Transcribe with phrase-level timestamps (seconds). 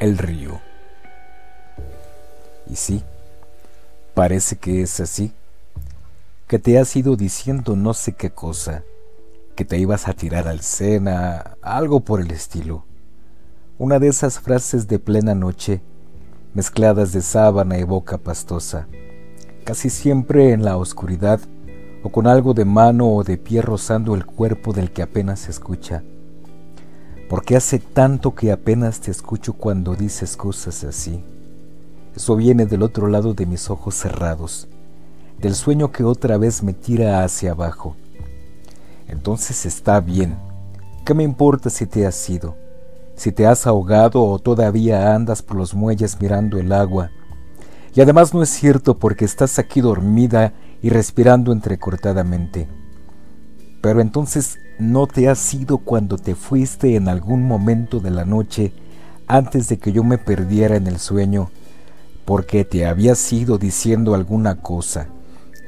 [0.00, 0.60] el río.
[2.68, 3.04] Y sí,
[4.14, 5.32] parece que es así,
[6.48, 8.82] que te has ido diciendo no sé qué cosa,
[9.54, 12.84] que te ibas a tirar al Sena, algo por el estilo.
[13.78, 15.82] Una de esas frases de plena noche,
[16.54, 18.88] mezcladas de sábana y boca pastosa,
[19.64, 21.40] casi siempre en la oscuridad
[22.02, 26.02] o con algo de mano o de pie rozando el cuerpo del que apenas escucha.
[27.30, 31.22] Porque hace tanto que apenas te escucho cuando dices cosas así.
[32.16, 34.66] Eso viene del otro lado de mis ojos cerrados,
[35.38, 37.94] del sueño que otra vez me tira hacia abajo.
[39.06, 40.36] Entonces está bien.
[41.06, 42.56] ¿Qué me importa si te has ido?
[43.14, 47.12] Si te has ahogado o todavía andas por los muelles mirando el agua.
[47.94, 52.66] Y además no es cierto porque estás aquí dormida y respirando entrecortadamente.
[53.80, 58.72] Pero entonces no te has ido cuando te fuiste en algún momento de la noche
[59.26, 61.50] antes de que yo me perdiera en el sueño
[62.24, 65.08] porque te habías ido diciendo alguna cosa,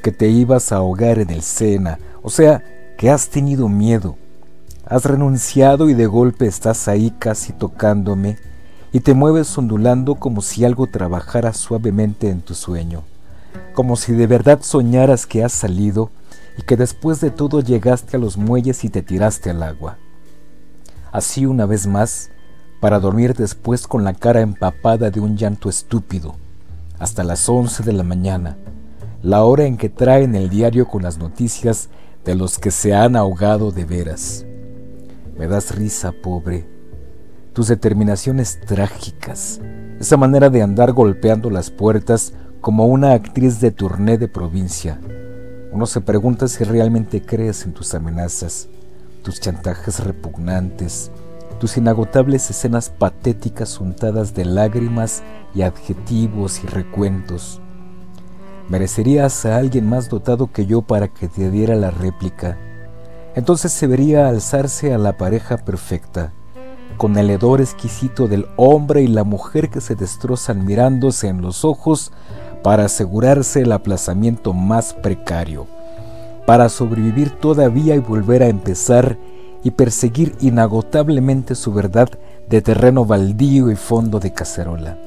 [0.00, 2.62] que te ibas a ahogar en el Sena, o sea,
[2.96, 4.16] que has tenido miedo.
[4.86, 8.36] Has renunciado y de golpe estás ahí casi tocándome
[8.92, 13.02] y te mueves ondulando como si algo trabajara suavemente en tu sueño,
[13.74, 16.10] como si de verdad soñaras que has salido
[16.58, 19.98] y que después de todo llegaste a los muelles y te tiraste al agua.
[21.10, 22.30] Así una vez más,
[22.80, 26.36] para dormir después con la cara empapada de un llanto estúpido,
[26.98, 28.56] hasta las 11 de la mañana,
[29.22, 31.88] la hora en que traen el diario con las noticias
[32.24, 34.44] de los que se han ahogado de veras.
[35.38, 36.66] Me das risa, pobre.
[37.52, 39.60] Tus determinaciones trágicas,
[40.00, 44.98] esa manera de andar golpeando las puertas como una actriz de turné de provincia.
[45.72, 48.68] Uno se pregunta si realmente crees en tus amenazas,
[49.22, 51.10] tus chantajes repugnantes,
[51.58, 55.22] tus inagotables escenas patéticas untadas de lágrimas
[55.54, 57.62] y adjetivos y recuentos.
[58.68, 62.58] Merecerías a alguien más dotado que yo para que te diera la réplica.
[63.34, 66.34] Entonces se vería alzarse a la pareja perfecta,
[66.98, 71.64] con el hedor exquisito del hombre y la mujer que se destrozan mirándose en los
[71.64, 72.12] ojos
[72.62, 75.66] para asegurarse el aplazamiento más precario,
[76.46, 79.16] para sobrevivir todavía y volver a empezar
[79.64, 82.08] y perseguir inagotablemente su verdad
[82.48, 84.98] de terreno baldío y fondo de cacerola.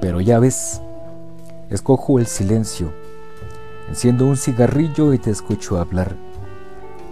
[0.00, 0.80] Pero ya ves,
[1.70, 2.92] escojo el silencio,
[3.88, 6.16] enciendo un cigarrillo y te escucho hablar,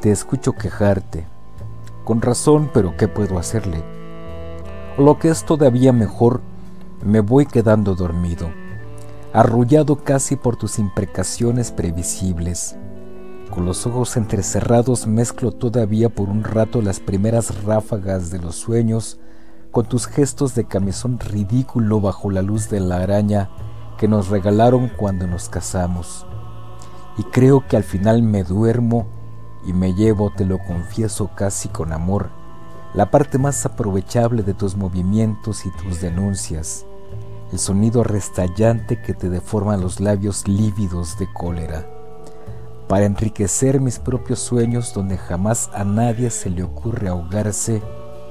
[0.01, 1.27] te escucho quejarte,
[2.05, 3.83] con razón, pero ¿qué puedo hacerle?
[4.97, 6.41] Lo que es todavía mejor,
[7.05, 8.49] me voy quedando dormido,
[9.36, 12.76] arrullado casi por tus imprecaciones previsibles
[13.50, 19.20] con los ojos entrecerrados mezclo todavía por un rato las primeras ráfagas de los sueños
[19.70, 23.50] con tus gestos de camisón ridículo bajo la luz de la araña
[23.98, 26.26] que nos regalaron cuando nos casamos.
[27.18, 29.06] Y creo que al final me duermo
[29.66, 32.30] y me llevo, te lo confieso casi con amor,
[32.94, 36.86] la parte más aprovechable de tus movimientos y tus denuncias,
[37.53, 41.87] el sonido restallante que te deforma los labios lívidos de cólera
[42.89, 47.83] para enriquecer mis propios sueños donde jamás a nadie se le ocurre ahogarse,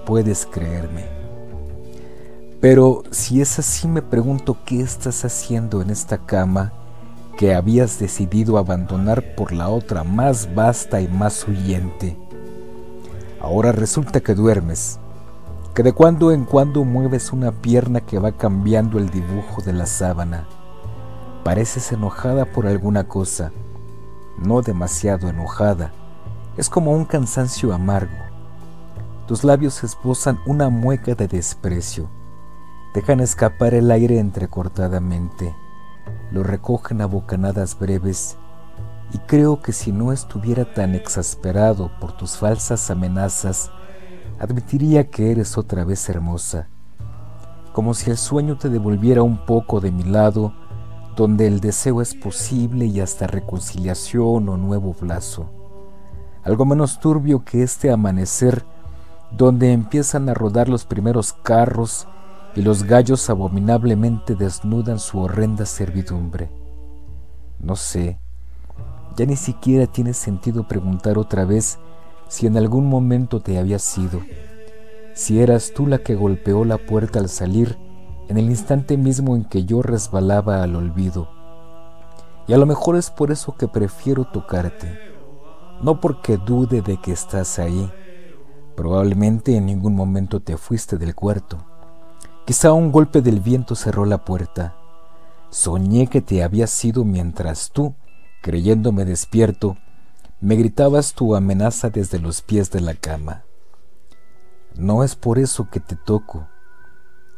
[0.05, 1.05] puedes creerme.
[2.61, 6.71] Pero si es así me pregunto qué estás haciendo en esta cama
[7.37, 12.17] que habías decidido abandonar por la otra más vasta y más huyente.
[13.41, 14.99] Ahora resulta que duermes,
[15.75, 19.85] que de cuando en cuando mueves una pierna que va cambiando el dibujo de la
[19.85, 20.47] sábana.
[21.43, 23.51] Pareces enojada por alguna cosa
[24.37, 25.91] no demasiado enojada.
[26.57, 28.17] Es como un cansancio amargo.
[29.27, 32.09] Tus labios esbozan una mueca de desprecio.
[32.93, 35.55] Dejan escapar el aire entrecortadamente.
[36.31, 38.37] Lo recogen a bocanadas breves.
[39.13, 43.71] Y creo que si no estuviera tan exasperado por tus falsas amenazas,
[44.39, 46.67] admitiría que eres otra vez hermosa.
[47.73, 50.53] Como si el sueño te devolviera un poco de mi lado
[51.15, 55.49] donde el deseo es posible y hasta reconciliación o nuevo plazo.
[56.43, 58.65] Algo menos turbio que este amanecer
[59.31, 62.07] donde empiezan a rodar los primeros carros
[62.55, 66.49] y los gallos abominablemente desnudan su horrenda servidumbre.
[67.59, 68.19] No sé,
[69.17, 71.79] ya ni siquiera tiene sentido preguntar otra vez
[72.27, 74.21] si en algún momento te había sido,
[75.13, 77.77] si eras tú la que golpeó la puerta al salir
[78.27, 81.29] en el instante mismo en que yo resbalaba al olvido.
[82.47, 84.99] Y a lo mejor es por eso que prefiero tocarte,
[85.81, 87.91] no porque dude de que estás ahí.
[88.75, 91.57] Probablemente en ningún momento te fuiste del cuarto.
[92.45, 94.75] Quizá un golpe del viento cerró la puerta.
[95.49, 97.95] Soñé que te había sido mientras tú,
[98.41, 99.77] creyéndome despierto,
[100.41, 103.43] me gritabas tu amenaza desde los pies de la cama.
[104.75, 106.49] No es por eso que te toco.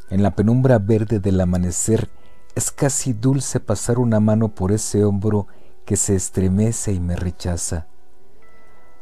[0.10, 2.10] En la penumbra verde del amanecer
[2.56, 5.48] es casi dulce pasar una mano por ese hombro
[5.86, 7.88] que se estremece y me rechaza.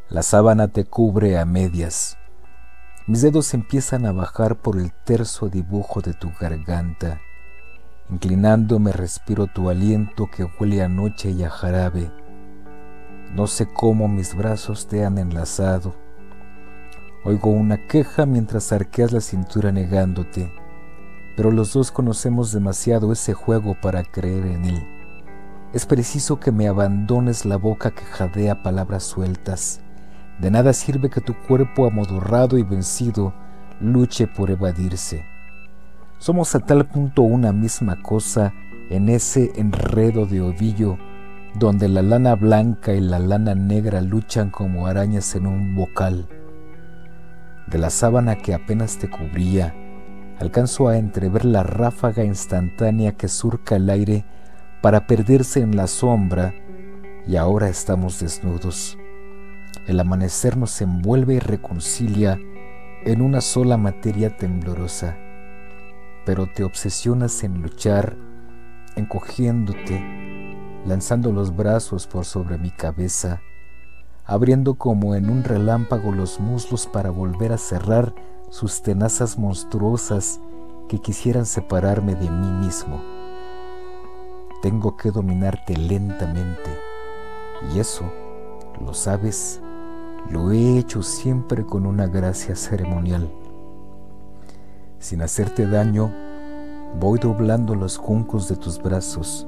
[0.09, 2.17] La sábana te cubre a medias.
[3.07, 7.21] Mis dedos empiezan a bajar por el terso dibujo de tu garganta.
[8.09, 12.11] Inclinándome respiro tu aliento que huele a noche y a jarabe.
[13.35, 15.93] No sé cómo mis brazos te han enlazado.
[17.25, 20.53] Oigo una queja mientras arqueas la cintura negándote,
[21.35, 24.87] pero los dos conocemos demasiado ese juego para creer en él.
[25.73, 29.81] Es preciso que me abandones la boca que jadea palabras sueltas.
[30.39, 33.33] De nada sirve que tu cuerpo amodorrado y vencido
[33.81, 35.25] luche por evadirse.
[36.19, 38.53] Somos a tal punto una misma cosa
[38.89, 40.97] en ese enredo de ovillo
[41.55, 46.27] donde la lana blanca y la lana negra luchan como arañas en un bocal.
[47.67, 49.73] De la sábana que apenas te cubría,
[50.39, 54.25] alcanzo a entrever la ráfaga instantánea que surca el aire
[54.81, 56.53] para perderse en la sombra
[57.25, 58.97] y ahora estamos desnudos.
[59.87, 62.37] El amanecer nos envuelve y reconcilia
[63.05, 65.17] en una sola materia temblorosa,
[66.25, 68.17] pero te obsesionas en luchar,
[68.97, 70.34] encogiéndote,
[70.85, 73.41] lanzando los brazos por sobre mi cabeza,
[74.25, 78.13] abriendo como en un relámpago los muslos para volver a cerrar
[78.49, 80.39] sus tenazas monstruosas
[80.87, 83.01] que quisieran separarme de mí mismo.
[84.61, 86.79] Tengo que dominarte lentamente.
[87.73, 88.11] Y eso,
[88.83, 89.61] lo sabes,
[90.29, 93.31] lo he hecho siempre con una gracia ceremonial.
[94.99, 96.11] Sin hacerte daño,
[96.99, 99.47] voy doblando los juncos de tus brazos.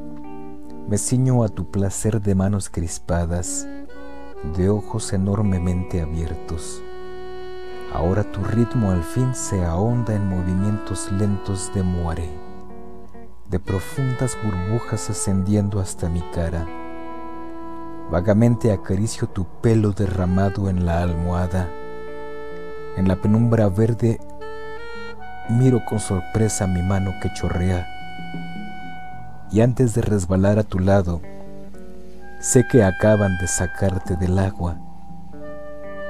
[0.88, 3.68] Me ciño a tu placer de manos crispadas,
[4.56, 6.82] de ojos enormemente abiertos.
[7.94, 12.48] Ahora tu ritmo al fin se ahonda en movimientos lentos de muere
[13.50, 16.68] de profundas burbujas ascendiendo hasta mi cara.
[18.12, 21.70] Vagamente acaricio tu pelo derramado en la almohada.
[22.98, 24.20] En la penumbra verde
[25.50, 27.97] miro con sorpresa mi mano que chorrea.
[29.52, 31.22] Y antes de resbalar a tu lado,
[32.40, 34.78] sé que acaban de sacarte del agua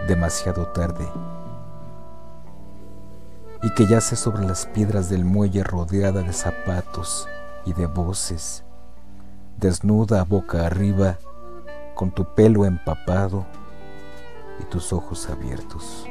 [0.07, 1.07] demasiado tarde
[3.61, 7.27] y que yace sobre las piedras del muelle rodeada de zapatos
[7.65, 8.63] y de voces,
[9.57, 11.17] desnuda boca arriba,
[11.95, 13.45] con tu pelo empapado
[14.61, 16.05] y tus ojos abiertos.